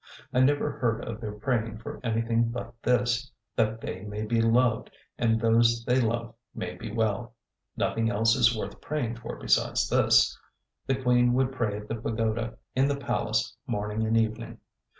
I 0.33 0.39
never 0.39 0.71
heard 0.71 1.05
of 1.05 1.21
their 1.21 1.33
praying 1.33 1.77
for 1.77 1.99
anything 2.03 2.49
but 2.49 2.73
this: 2.81 3.31
that 3.55 3.81
they 3.81 4.01
may 4.03 4.25
be 4.25 4.41
loved, 4.41 4.89
and 5.19 5.39
those 5.39 5.85
they 5.85 6.01
love 6.01 6.33
may 6.55 6.73
be 6.73 6.91
well. 6.91 7.35
Nothing 7.77 8.09
else 8.09 8.35
is 8.35 8.57
worth 8.57 8.81
praying 8.81 9.17
for 9.17 9.35
besides 9.35 9.87
this. 9.87 10.35
The 10.87 10.95
queen 10.95 11.33
would 11.33 11.51
pray 11.51 11.77
at 11.77 11.87
the 11.87 11.93
pagoda 11.93 12.57
in 12.75 12.87
the 12.87 12.97
palace 12.97 13.55
morning 13.67 14.03
and 14.07 14.17
evening. 14.17 14.57